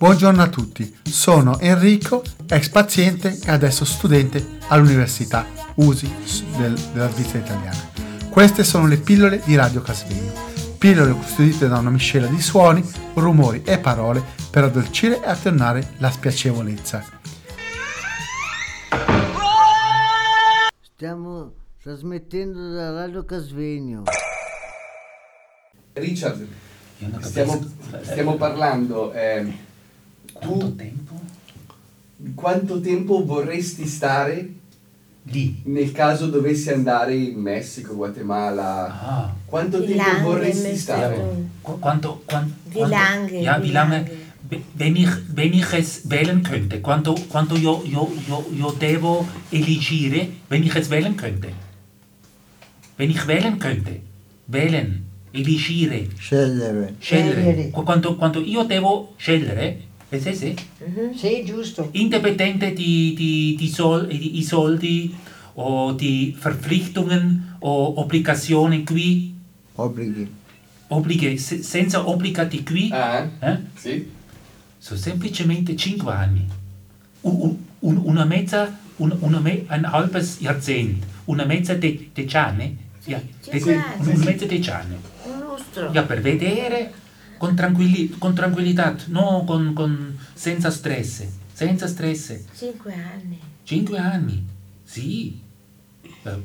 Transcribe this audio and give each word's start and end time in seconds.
Buongiorno 0.00 0.40
a 0.40 0.48
tutti, 0.48 0.98
sono 1.02 1.58
Enrico, 1.58 2.22
ex 2.48 2.70
paziente 2.70 3.38
e 3.44 3.50
adesso 3.50 3.84
studente 3.84 4.56
all'Università 4.68 5.44
USI 5.74 6.10
del, 6.56 6.72
della 6.94 7.10
Svizzera 7.10 7.44
italiana. 7.44 7.90
Queste 8.30 8.64
sono 8.64 8.86
le 8.86 8.96
pillole 8.96 9.42
di 9.44 9.54
Radio 9.56 9.82
Casvegno, 9.82 10.32
pillole 10.78 11.12
custodite 11.12 11.68
da 11.68 11.76
una 11.76 11.90
miscela 11.90 12.28
di 12.28 12.40
suoni, 12.40 12.82
rumori 13.12 13.62
e 13.62 13.78
parole 13.78 14.24
per 14.50 14.64
addolcire 14.64 15.22
e 15.22 15.28
attenuare 15.28 15.92
la 15.98 16.10
spiacevolezza. 16.10 17.04
Stiamo 20.80 21.52
trasmettendo 21.82 22.72
da 22.72 22.90
Radio 22.92 23.26
Casvegno. 23.26 24.04
Richard, 25.92 26.48
stiamo, 27.20 27.60
stiamo 28.00 28.36
parlando. 28.36 29.12
eh, 29.12 29.68
Quanto 30.32 30.58
tu 30.66 30.76
tempo? 30.76 31.14
quanto 32.34 32.80
tempo 32.80 33.24
vorresti 33.24 33.86
stare 33.86 34.48
Lì. 35.24 35.62
nel 35.64 35.90
caso 35.92 36.26
dovessi 36.26 36.70
andare 36.70 37.14
in 37.14 37.38
Messico, 37.40 37.94
Guatemala? 37.94 38.86
Ah. 38.86 39.34
Quanto 39.46 39.78
Wie 39.78 39.86
tempo 39.86 40.02
lange 40.02 40.22
vorresti 40.22 40.76
stare? 40.76 41.16
Qu- 41.62 41.78
Quanto, 41.78 42.22
quan- 42.26 42.52
Wie 42.64 42.78
quanto- 42.78 42.94
lange, 42.94 43.38
Ja, 43.38 43.58
wie 43.58 43.70
lange? 43.72 43.96
lange? 43.96 44.18
Wenn 44.74 44.96
ich, 44.96 45.08
wenn 45.32 45.52
ich 45.52 45.72
es 45.72 46.00
wählen 46.10 46.42
könnte, 46.42 46.80
quanto, 46.80 47.14
quanto 47.28 47.54
io, 47.56 47.82
io, 47.84 48.10
io, 48.26 48.44
io 48.52 48.70
devo 48.76 49.26
elegire, 49.50 50.28
wenn 50.48 50.64
ich 50.64 50.74
es 50.74 50.90
wählen 50.90 51.14
könnte. 51.16 51.48
Wenn 52.96 53.10
ich 53.10 53.26
wählen 53.26 53.58
könnte. 53.58 54.00
Wählen. 54.48 55.04
Elegire. 55.32 56.08
Scegliere. 56.18 56.94
Scegliere. 57.00 57.42
Scegliere. 57.44 57.70
Qu- 57.70 57.84
Quanto, 57.84 58.16
quanto 58.16 58.40
io 58.40 58.64
devo 58.64 59.14
scegliere, 59.16 59.78
è 60.10 60.18
sì, 60.18 60.34
sì, 60.34 60.54
Sì, 61.14 61.44
giusto. 61.44 61.88
indipendente 61.92 62.72
di, 62.72 63.14
di, 63.16 63.54
di, 63.56 63.68
sol, 63.68 64.06
di, 64.08 64.38
i 64.38 64.42
soldi 64.42 65.14
o 65.54 65.92
di 65.92 66.36
Verpflichtungen 66.40 67.56
o 67.60 68.00
obbligazioni 68.00 68.84
qui, 68.84 69.34
Obblighi. 69.76 70.28
obblighe, 70.88 71.36
se- 71.38 71.62
senza 71.62 72.08
obbligati 72.08 72.62
qui, 72.64 72.90
Ah, 72.92 73.28
eh? 73.40 73.58
sì? 73.74 74.10
sono 74.78 74.98
semplicemente 74.98 75.76
5 75.76 76.12
anni. 76.12 76.46
Un- 77.22 77.56
un- 77.80 78.00
una 78.04 78.24
mezza, 78.24 78.78
un, 78.96 79.16
una 79.20 79.38
me, 79.40 79.64
un 79.70 79.84
halbes 79.84 80.38
Jahrzehnt, 80.40 81.04
una 81.26 81.44
mezza 81.44 81.74
de, 81.74 82.10
decenne, 82.12 82.76
ja, 83.04 83.20
cinque 83.42 83.72
de- 83.72 83.78
anni. 83.78 84.12
una 84.14 84.24
mezza 84.24 84.46
decenne. 84.46 84.96
Un 85.24 85.38
lustro. 85.40 85.90
Ja, 85.92 86.02
per 86.02 86.20
vedere 86.20 86.92
con, 87.40 87.54
tranquilli- 87.56 88.10
con 88.18 88.34
tranquillità, 88.34 88.94
no 89.06 89.44
con, 89.46 89.72
con- 89.72 90.18
senza 90.34 90.70
stress, 90.70 91.26
senza 91.54 91.86
stress. 91.86 92.38
Cinque 92.54 92.92
anni. 92.92 93.40
Cinque 93.64 93.98
anni, 93.98 94.46
sì, 94.84 95.40
Eh, 96.22 96.42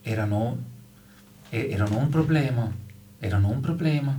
erano, 0.00 0.56
eh, 1.50 1.68
erano 1.70 1.98
un 1.98 2.08
problema, 2.08 2.72
erano 3.18 3.50
un 3.50 3.60
problema, 3.60 4.18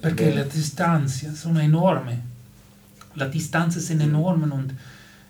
perché 0.00 0.32
le 0.34 0.48
distanze 0.48 1.32
sono 1.36 1.60
enormi, 1.60 2.20
le 3.12 3.28
distanze 3.28 3.78
sono 3.78 4.02
enormi 4.02 4.50
und 4.50 4.74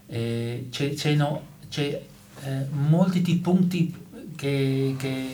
eh, 0.06 0.68
c'è, 0.70 0.94
c'è, 0.94 1.14
no, 1.14 1.42
c'è 1.68 2.00
eh, 2.44 2.66
molti 2.70 3.20
punti 3.36 3.94
che, 4.34 4.94
che 4.96 5.28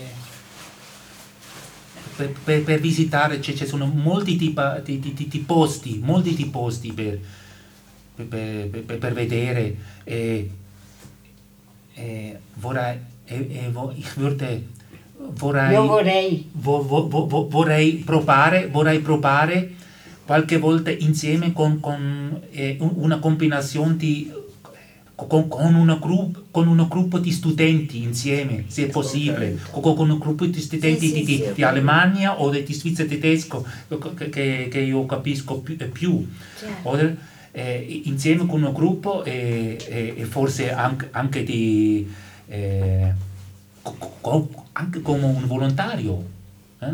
per, 2.17 2.33
per- 2.45 2.63
per 2.63 2.81
visitare, 2.81 3.41
ci 3.41 3.57
sono 3.67 3.87
molti 3.87 4.37
tipi 4.37 4.61
di, 4.85 4.99
di- 5.01 5.15
di- 5.15 5.29
di 5.29 5.39
posti, 5.41 6.01
molti 6.03 6.35
di 6.35 6.47
posti 6.47 6.93
per, 6.93 7.19
per, 8.15 8.27
per- 8.27 8.83
per- 8.83 8.99
per 8.99 9.13
vedere 9.13 9.77
e, 10.05 10.51
e 11.95 12.39
vorrei, 12.55 12.99
e, 13.25 13.71
vorrei, 13.73 14.67
Io 15.73 15.87
vorrei. 15.87 16.49
vo- 16.53 16.83
vo- 16.83 17.09
vo- 17.09 17.27
vo- 17.27 17.49
vorrei 17.49 17.95
provare, 17.97 18.69
vorrei 18.69 19.01
provare 19.01 19.73
qualche 20.25 20.59
volta 20.59 20.91
insieme 20.91 21.53
con, 21.53 21.81
con 21.81 22.41
eh, 22.51 22.77
un- 22.81 22.93
una 22.97 23.19
combinazione 23.19 23.97
di 23.97 24.31
con, 25.15 25.49
con, 25.49 25.75
una 25.75 25.95
gruppo, 25.95 26.43
con 26.51 26.67
un 26.67 26.87
gruppo 26.89 27.19
di 27.19 27.31
studenti 27.31 28.03
insieme, 28.03 28.65
se 28.67 28.87
è 28.87 28.91
possibile, 28.91 29.59
con, 29.71 29.95
con 29.95 30.11
un 30.11 30.19
gruppo 30.19 30.45
di 30.47 30.61
studenti 30.61 31.07
Sì, 31.07 31.15
sì, 31.15 31.15
di, 31.15 31.25
di- 31.25 31.37
sì, 31.47 31.53
di. 31.55 31.63
Alemania 31.63 32.41
o 32.41 32.51
di 32.51 32.73
Svizzera 32.73 33.09
tedesco 33.09 33.65
che, 34.19 34.69
che- 34.71 34.81
io 34.81 35.07
capisco 35.07 35.59
più, 35.59 35.77
più. 35.93 36.27
Certo. 36.59 37.23
Eh, 37.57 38.01
insieme 38.07 38.47
con 38.47 38.65
un 38.65 38.73
gruppo 38.73 39.23
e, 39.23 39.79
e- 39.89 40.15
e 40.17 40.25
forse 40.25 40.73
anche, 40.73 41.07
anche 41.13 41.45
di 41.45 42.05
eh, 42.49 43.13
co- 43.81 44.49
anche 44.73 45.01
come 45.03 45.25
un 45.25 45.47
volontario 45.47 46.25
eh? 46.81 46.87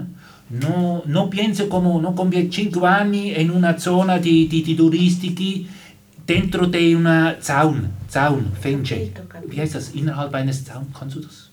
no, 0.48 1.02
non 1.06 1.28
penso 1.28 1.66
come 1.66 2.12
come 2.12 2.50
5 2.50 2.86
anni 2.86 3.40
in 3.40 3.48
una 3.48 3.78
zona 3.78 4.18
di, 4.18 4.46
di, 4.48 4.60
di 4.60 4.74
turistici 4.74 5.66
dentro 6.30 6.66
di 6.66 6.94
una 6.94 7.38
Zaun 7.40 7.90
Zaun 8.06 8.52
Capito, 8.54 9.22
capito. 9.28 9.52
wie 9.52 9.60
heißt 9.60 9.74
das 9.74 9.90
innerhalb 9.94 10.32
eines 10.32 10.64
Zaun 10.64 10.86
kannst 10.96 11.16
du 11.16 11.20
das 11.20 11.50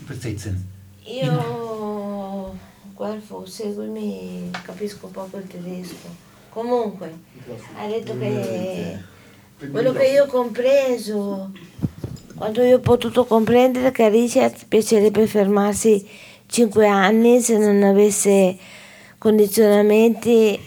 übersetzen 0.00 0.68
Io, 1.06 2.54
Guelfo, 2.94 3.44
seguimi, 3.44 4.50
capisco 4.64 5.08
poco 5.08 5.36
il 5.36 5.46
tedesco. 5.46 6.08
Comunque, 6.48 7.12
ha 7.76 7.86
detto 7.86 8.16
che 8.18 8.98
quello 9.70 9.92
che 9.92 10.06
io 10.06 10.24
ho 10.24 10.26
compreso, 10.26 11.52
quando 12.36 12.62
io 12.62 12.76
ho 12.76 12.80
potuto 12.80 13.26
comprendere 13.26 13.90
che 13.90 14.04
a 14.04 14.08
Richard 14.08 14.66
piacerebbe 14.66 15.26
fermarsi 15.26 16.08
5 16.46 16.86
anni 16.86 17.42
se 17.42 17.58
non 17.58 17.82
avesse 17.82 18.56
condizionamenti 19.18 20.58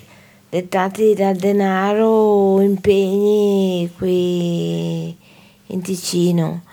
dettati 0.50 1.14
dal 1.14 1.36
denaro 1.36 2.06
o 2.06 2.62
impegni 2.62 3.92
qui 3.98 5.16
in 5.68 5.82
Ticino. 5.82 6.64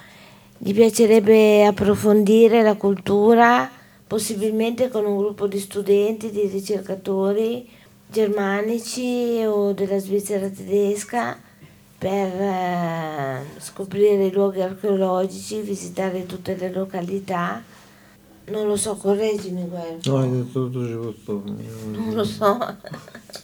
Gli 0.57 0.73
piacerebbe 0.73 1.67
approfondire 1.67 2.63
la 2.63 2.77
cultura, 2.77 3.71
possibilmente 4.07 4.89
con 4.89 5.05
un 5.05 5.19
gruppo 5.19 5.47
di 5.47 5.59
studenti, 5.59 6.31
di 6.31 6.47
ricercatori 6.47 7.69
germanici 8.07 9.43
o 9.45 9.73
della 9.73 9.99
Svizzera 9.99 10.49
tedesca 10.49 11.37
per 11.99 12.41
eh, 12.41 13.45
scoprire 13.59 14.27
i 14.27 14.33
luoghi 14.33 14.61
archeologici, 14.61 15.61
visitare 15.61 16.27
tutte 16.27 16.55
le 16.55 16.71
località. 16.71 17.63
Non 18.47 18.67
lo 18.67 18.77
so, 18.77 18.95
correggimi 18.95 19.67
Guelfo. 19.67 20.11
No, 20.11 20.19
hai 20.19 20.31
detto 20.31 20.71
tutto 20.71 20.87
giusto. 20.87 21.43
Non 21.93 22.15
lo 22.15 22.25
so. 22.25 22.59